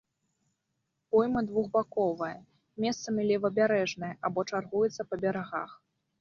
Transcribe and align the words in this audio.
Пойма 1.15 1.41
двухбаковая, 1.51 2.37
месцамі 2.85 3.21
левабярэжная 3.33 4.11
або 4.31 4.39
чаргуецца 4.49 5.01
па 5.11 5.15
берагах. 5.27 5.71